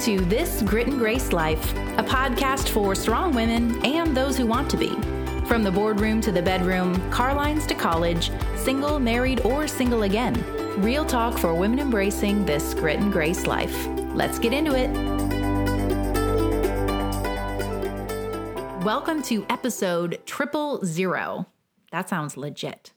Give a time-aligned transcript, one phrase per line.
[0.00, 4.70] to This Grit and Grace Life, a podcast for strong women and those who want
[4.70, 4.94] to be.
[5.44, 10.42] From the boardroom to the bedroom, car lines to college, single, married, or single again.
[10.80, 13.88] Real talk for women embracing this grit and grace life.
[14.14, 14.90] Let's get into it.
[18.82, 21.44] Welcome to episode triple zero.
[21.92, 22.94] That sounds legit.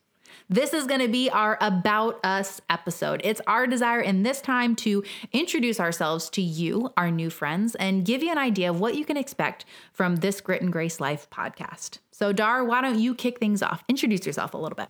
[0.53, 3.21] This is going to be our About Us episode.
[3.23, 8.05] It's our desire in this time to introduce ourselves to you, our new friends, and
[8.05, 11.27] give you an idea of what you can expect from this Grit and Grace Life
[11.31, 11.97] podcast.
[12.11, 13.83] So, Dar, why don't you kick things off?
[13.89, 14.89] Introduce yourself a little bit.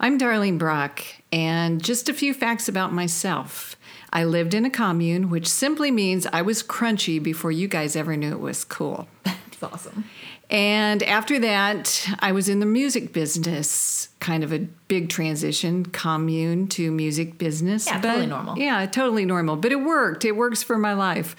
[0.00, 3.76] I'm Darlene Brock, and just a few facts about myself.
[4.14, 8.16] I lived in a commune, which simply means I was crunchy before you guys ever
[8.16, 9.08] knew it was cool.
[9.24, 10.04] That's awesome.
[10.52, 16.68] And after that, I was in the music business, kind of a big transition, commune
[16.68, 17.86] to music business.
[17.86, 18.58] Yeah, but, totally normal.
[18.58, 19.56] Yeah, totally normal.
[19.56, 20.26] But it worked.
[20.26, 21.36] It works for my life.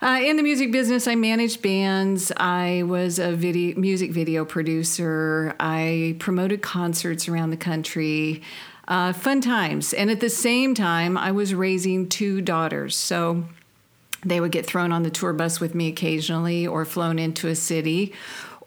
[0.00, 2.32] Uh, in the music business, I managed bands.
[2.38, 5.54] I was a video, music video producer.
[5.60, 8.40] I promoted concerts around the country.
[8.86, 9.92] Uh, fun times.
[9.92, 12.96] And at the same time, I was raising two daughters.
[12.96, 13.44] So
[14.24, 17.54] they would get thrown on the tour bus with me occasionally or flown into a
[17.54, 18.12] city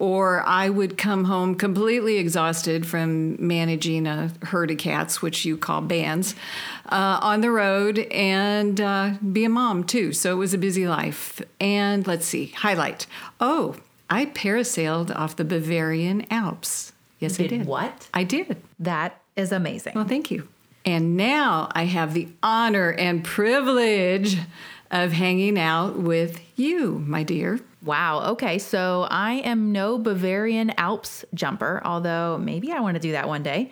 [0.02, 5.58] or I would come home completely exhausted from managing a herd of cats, which you
[5.58, 6.34] call bands,
[6.90, 10.12] uh, on the road and uh, be a mom too.
[10.12, 11.40] So it was a busy life.
[11.60, 13.06] And let's see, highlight.
[13.40, 13.76] Oh,
[14.10, 16.94] I parasailed off the Bavarian Alps.
[17.20, 17.68] Yes, Did I did.
[17.68, 18.10] what?
[18.12, 18.58] I did.
[18.80, 19.94] That is amazing.
[19.94, 20.48] Well, thank you.
[20.84, 24.40] And now I have the honor and privilege
[24.92, 27.60] of hanging out with you, my dear.
[27.84, 28.32] Wow.
[28.34, 28.60] Okay.
[28.60, 33.42] So I am no Bavarian Alps jumper, although maybe I want to do that one
[33.42, 33.72] day.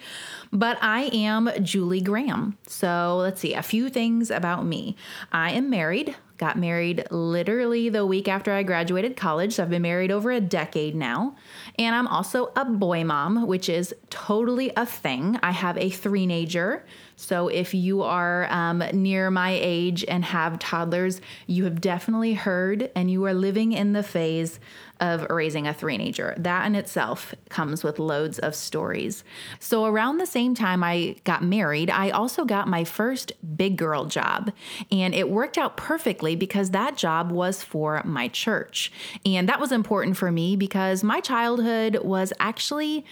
[0.51, 2.57] But I am Julie Graham.
[2.65, 4.95] So let's see a few things about me.
[5.31, 6.15] I am married.
[6.37, 9.55] Got married literally the week after I graduated college.
[9.55, 11.35] So I've been married over a decade now.
[11.77, 15.37] And I'm also a boy mom, which is totally a thing.
[15.43, 16.85] I have a three-nager.
[17.19, 22.89] So if you are um, near my age and have toddlers, you have definitely heard
[22.95, 24.57] and you are living in the phase
[25.02, 26.33] of raising a three-nager.
[26.37, 29.25] That in itself comes with loads of stories.
[29.59, 34.05] So around the same time I got married, I also got my first big girl
[34.05, 34.53] job.
[34.89, 38.93] And it worked out perfectly because that job was for my church.
[39.25, 43.05] And that was important for me because my childhood was actually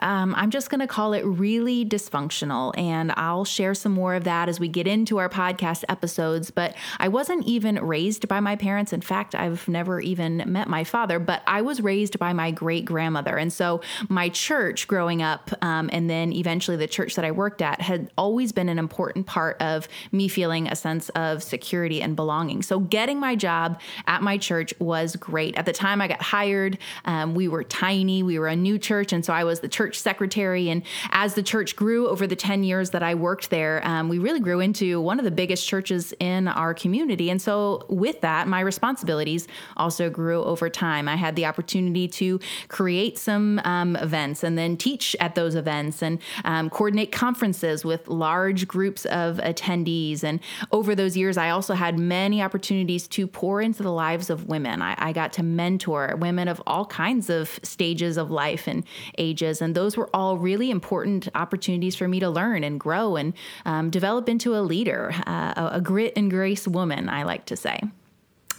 [0.00, 2.76] um, I'm just going to call it really dysfunctional.
[2.76, 6.50] And I'll share some more of that as we get into our podcast episodes.
[6.50, 8.92] But I wasn't even raised by my parents.
[8.92, 12.84] In fact, I've never even met my father, but I was raised by my great
[12.84, 13.36] grandmother.
[13.36, 17.62] And so my church growing up, um, and then eventually the church that I worked
[17.62, 22.16] at, had always been an important part of me feeling a sense of security and
[22.16, 22.62] belonging.
[22.62, 25.56] So getting my job at my church was great.
[25.56, 29.12] At the time I got hired, um, we were tiny, we were a new church.
[29.12, 30.70] And so I was the church church secretary.
[30.70, 34.18] And as the church grew over the 10 years that I worked there, um, we
[34.18, 37.28] really grew into one of the biggest churches in our community.
[37.28, 39.46] And so, with that, my responsibilities
[39.76, 41.06] also grew over time.
[41.06, 46.02] I had the opportunity to create some um, events and then teach at those events
[46.02, 50.24] and um, coordinate conferences with large groups of attendees.
[50.24, 50.40] And
[50.72, 54.80] over those years, I also had many opportunities to pour into the lives of women.
[54.80, 58.84] I, I got to mentor women of all kinds of stages of life and
[59.18, 59.60] ages.
[59.60, 63.90] And those were all really important opportunities for me to learn and grow and um,
[63.90, 67.80] develop into a leader, uh, a grit and grace woman, I like to say.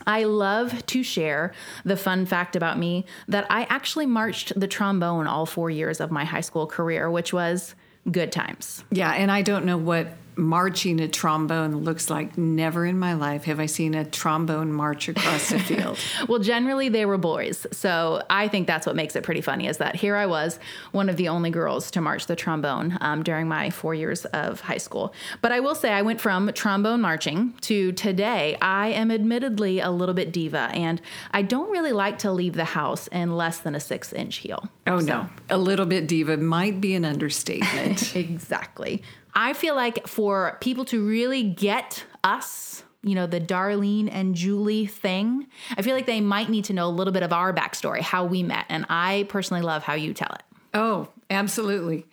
[0.05, 1.53] I love to share
[1.83, 6.11] the fun fact about me that I actually marched the trombone all four years of
[6.11, 7.75] my high school career, which was
[8.11, 8.83] good times.
[8.91, 10.07] Yeah, and I don't know what
[10.37, 12.37] marching a trombone looks like.
[12.37, 15.97] Never in my life have I seen a trombone march across the field.
[16.27, 17.65] well, generally they were boys.
[17.71, 20.59] So I think that's what makes it pretty funny is that here I was,
[20.91, 24.61] one of the only girls to march the trombone um, during my four years of
[24.61, 25.13] high school.
[25.41, 29.91] But I will say I went from trombone marching to today, I am admittedly a
[29.91, 31.01] little bit diva and
[31.31, 34.69] I don't really like to leave the house in less than a six inch heel.
[34.87, 35.05] Oh, so.
[35.05, 35.29] no.
[35.49, 38.15] A little bit diva might be an understatement.
[38.15, 39.01] exactly.
[39.35, 44.85] I feel like for people to really get us, you know, the Darlene and Julie
[44.85, 45.47] thing,
[45.77, 48.25] I feel like they might need to know a little bit of our backstory, how
[48.25, 48.65] we met.
[48.69, 50.43] And I personally love how you tell it.
[50.73, 52.05] Oh, absolutely.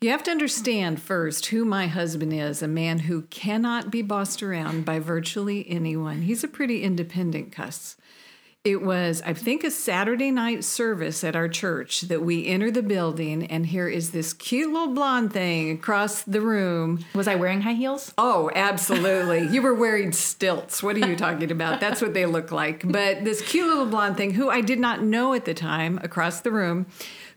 [0.00, 4.42] You have to understand first who my husband is a man who cannot be bossed
[4.42, 6.22] around by virtually anyone.
[6.22, 7.96] He's a pretty independent cuss.
[8.64, 12.80] It was, I think, a Saturday night service at our church that we enter the
[12.80, 17.04] building, and here is this cute little blonde thing across the room.
[17.12, 18.14] Was I wearing high heels?
[18.16, 19.48] Oh, absolutely.
[19.48, 20.80] you were wearing stilts.
[20.80, 21.80] What are you talking about?
[21.80, 22.84] That's what they look like.
[22.86, 26.40] But this cute little blonde thing, who I did not know at the time, across
[26.40, 26.86] the room,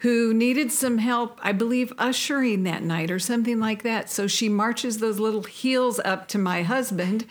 [0.02, 4.12] who needed some help, I believe, ushering that night or something like that.
[4.12, 7.26] So she marches those little heels up to my husband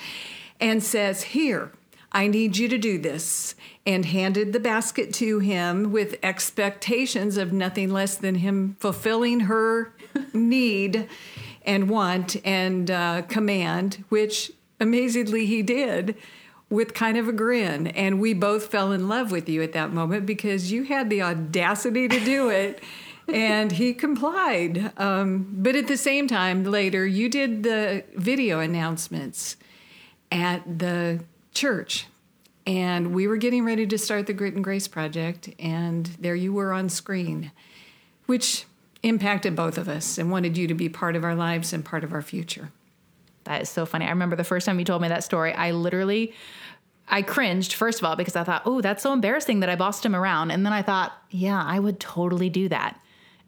[0.59, 1.71] and says, Here,
[2.15, 7.53] I need you to do this, and handed the basket to him with expectations of
[7.53, 9.93] nothing less than him fulfilling her
[10.33, 11.09] need
[11.67, 16.17] and want and uh, command, which amazingly he did
[16.71, 17.89] with kind of a grin.
[17.89, 21.23] And we both fell in love with you at that moment because you had the
[21.23, 22.83] audacity to do it.
[23.29, 24.93] and he complied.
[24.99, 29.57] Um, but at the same time, later, you did the video announcements
[30.31, 32.07] at the church.
[32.67, 36.53] And we were getting ready to start the Grit and Grace project, and there you
[36.53, 37.53] were on screen,
[38.27, 38.65] which
[39.03, 42.05] impacted both of us and wanted you to be part of our lives and part
[42.05, 42.71] of our future.
[43.45, 44.07] That is so funny.
[44.07, 46.33] I remember the first time you told me that story, I literally
[47.07, 50.07] I cringed first of all because I thought, "Oh, that's so embarrassing that I bossed
[50.07, 52.99] him around." And then I thought, "Yeah, I would totally do that."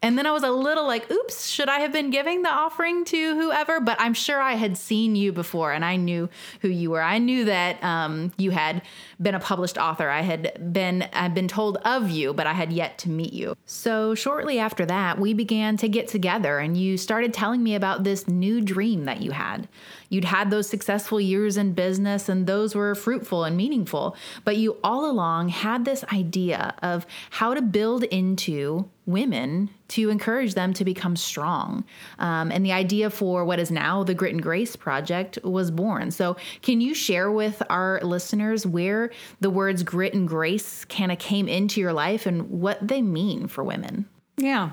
[0.01, 3.03] And then I was a little like, oops, should I have been giving the offering
[3.05, 3.79] to whoever?
[3.79, 6.29] But I'm sure I had seen you before and I knew
[6.61, 7.01] who you were.
[7.01, 8.83] I knew that um, you had
[9.19, 10.09] been a published author.
[10.09, 13.55] I had been I'd been told of you, but I had yet to meet you.
[13.65, 18.03] So shortly after that, we began to get together and you started telling me about
[18.03, 19.67] this new dream that you had.
[20.09, 24.15] You'd had those successful years in business and those were fruitful and meaningful,
[24.45, 30.53] but you all along had this idea of how to build into women to encourage
[30.53, 31.83] them to become strong.
[32.19, 36.11] Um, and the idea for what is now the Grit and Grace Project was born.
[36.11, 39.09] So, can you share with our listeners where
[39.39, 43.47] the words grit and grace kind of came into your life and what they mean
[43.47, 44.07] for women?
[44.37, 44.71] Yeah.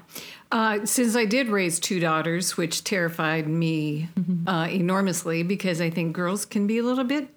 [0.52, 4.46] Uh, since I did raise two daughters, which terrified me mm-hmm.
[4.46, 7.28] uh, enormously because I think girls can be a little bit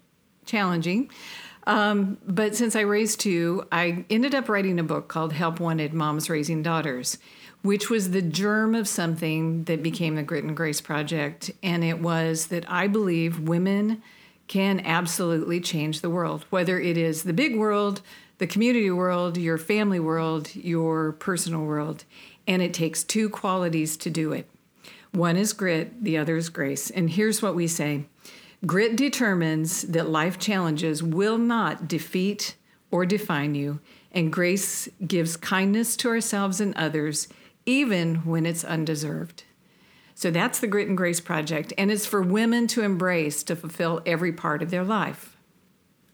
[0.45, 1.09] challenging.
[1.67, 5.93] Um, but since I raised two, I ended up writing a book called Help Wanted
[5.93, 7.17] Moms Raising Daughters,
[7.61, 11.51] which was the germ of something that became the Grit and Grace Project.
[11.61, 14.01] And it was that I believe women
[14.47, 18.01] can absolutely change the world, whether it is the big world,
[18.37, 22.05] the community world, your family world, your personal world.
[22.47, 24.49] And it takes two qualities to do it
[25.11, 26.89] one is grit, the other is grace.
[26.89, 28.05] And here's what we say
[28.65, 32.55] grit determines that life challenges will not defeat
[32.91, 33.79] or define you,
[34.11, 37.27] and grace gives kindness to ourselves and others,
[37.65, 39.43] even when it's undeserved.
[40.15, 44.01] So that's the Grit and Grace Project, and it's for women to embrace to fulfill
[44.03, 45.36] every part of their life.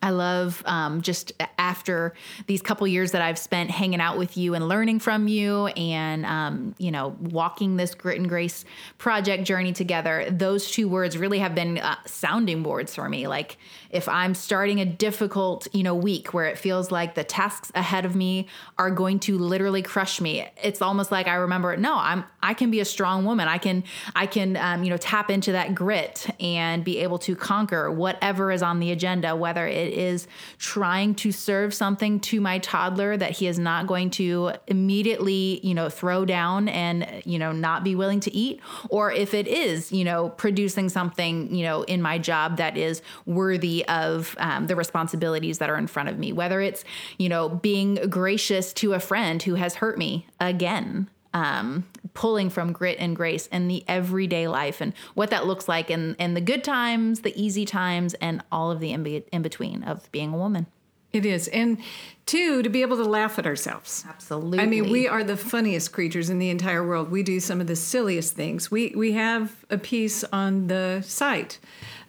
[0.04, 2.14] I love um, just after
[2.46, 6.26] these couple years that I've spent hanging out with you and learning from you and,
[6.26, 8.66] um, you know, walking this grit and grace
[8.98, 10.28] project journey together.
[10.30, 13.28] Those two words really have been uh, sounding boards for me.
[13.28, 13.58] Like
[13.94, 18.06] if I'm starting a difficult, you know, week where it feels like the tasks ahead
[18.06, 18.48] of me
[18.80, 22.72] are going to literally crush me, it's almost like I remember, no, I'm, I can
[22.72, 23.48] be a strong woman.
[23.48, 23.84] I can,
[24.16, 28.52] I can, um, you know, tap into that grit and be able to conquer whatever
[28.52, 33.32] is on the agenda, whether it is trying to serve something to my toddler that
[33.32, 37.94] he is not going to immediately, you know, throw down and, you know, not be
[37.94, 38.60] willing to eat,
[38.90, 43.04] or if it is, you know, producing something, you know, in my job that is
[43.28, 46.84] worthy of um, the responsibilities that are in front of me, whether it's,
[47.18, 52.72] you know, being gracious to a friend who has hurt me again um, pulling from
[52.72, 56.42] grit and grace in the everyday life and what that looks like in, in the
[56.42, 60.34] good times, the easy times, and all of the in, be- in between of being
[60.34, 60.68] a woman.
[61.14, 61.48] It is.
[61.50, 61.78] And
[62.26, 64.04] two, to be able to laugh at ourselves.
[64.10, 64.60] Absolutely.
[64.60, 67.12] I mean, we are the funniest creatures in the entire world.
[67.12, 68.72] We do some of the silliest things.
[68.72, 71.60] We we have a piece on the site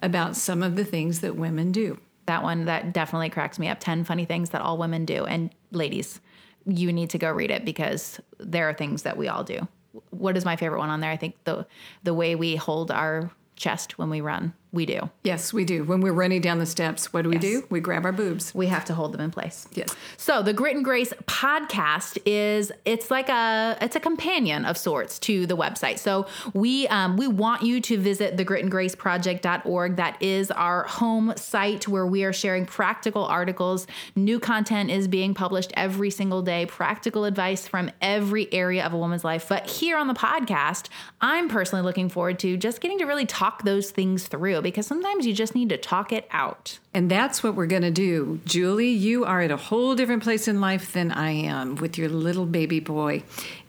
[0.03, 1.99] about some of the things that women do.
[2.27, 3.79] That one that definitely cracks me up.
[3.81, 5.27] 10 funny things that all women do.
[5.27, 6.21] And ladies,
[6.65, 9.69] you need to go read it because there are things that we all do.
[10.09, 11.11] What is my favorite one on there?
[11.11, 11.67] I think the
[12.03, 14.55] the way we hold our chest when we run.
[14.75, 15.09] We do.
[15.23, 15.85] Yes, we do.
[15.85, 17.43] When we're running down the steps, what do we yes.
[17.43, 17.67] do?
[17.71, 18.53] We grab our boobs.
[18.57, 19.69] We have to hold them in place.
[19.73, 19.95] Yes.
[20.17, 25.21] So the Grit and Grace podcast is it's like a it's a companion of sorts
[25.21, 26.01] to the website.
[26.01, 29.95] So we um, we want you to visit the Grit and Grace Project.org.
[29.95, 33.87] That is our home site where we are sharing practical articles.
[34.17, 36.67] New content is being published every single day.
[36.67, 39.49] Practical advice from every area of a woman's life.
[39.49, 40.89] But here on the podcast,
[41.21, 45.27] I'm personally looking forward to just getting to really talk those things through because sometimes
[45.27, 46.81] you just need to talk it out.
[46.93, 48.41] And that's what we're going to do.
[48.45, 52.09] Julie, you are at a whole different place in life than I am with your
[52.09, 53.23] little baby boy.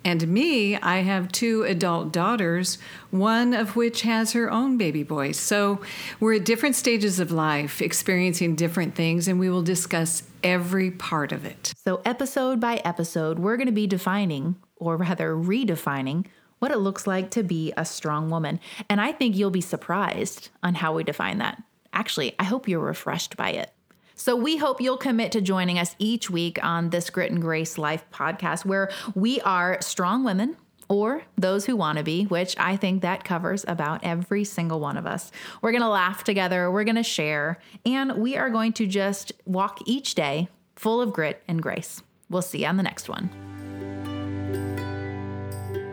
[0.03, 2.77] And me, I have two adult daughters,
[3.11, 5.33] one of which has her own baby boy.
[5.33, 5.81] So
[6.19, 11.31] we're at different stages of life, experiencing different things, and we will discuss every part
[11.31, 11.73] of it.
[11.83, 16.25] So, episode by episode, we're going to be defining, or rather redefining,
[16.65, 18.59] what it looks like to be a strong woman.
[18.89, 21.61] And I think you'll be surprised on how we define that.
[21.93, 23.71] Actually, I hope you're refreshed by it.
[24.15, 27.77] So, we hope you'll commit to joining us each week on this Grit and Grace
[27.77, 30.57] Life podcast, where we are strong women
[30.89, 34.97] or those who want to be, which I think that covers about every single one
[34.97, 35.31] of us.
[35.61, 39.33] We're going to laugh together, we're going to share, and we are going to just
[39.45, 42.01] walk each day full of grit and grace.
[42.27, 43.54] We'll see you on the next one.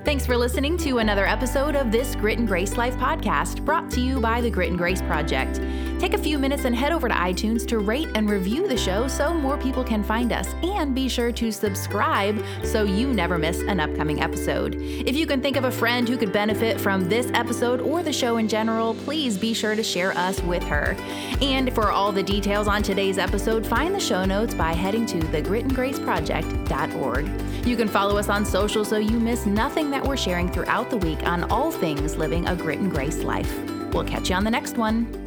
[0.04, 4.00] Thanks for listening to another episode of this Grit and Grace Life podcast brought to
[4.00, 5.60] you by the Grit and Grace Project.
[6.02, 9.06] Take a few minutes and head over to iTunes to rate and review the show
[9.06, 10.52] so more people can find us.
[10.64, 14.74] And be sure to subscribe so you never miss an upcoming episode.
[14.80, 18.12] If you can think of a friend who could benefit from this episode or the
[18.12, 20.96] show in general, please be sure to share us with her.
[21.40, 25.20] And for all the details on today's episode, find the show notes by heading to
[25.20, 27.64] thegritandgraceproject.org.
[27.64, 30.96] You can follow us on social so you miss nothing that we're sharing throughout the
[30.96, 33.56] week on all things living a grit and grace life.
[33.92, 35.21] We'll catch you on the next one.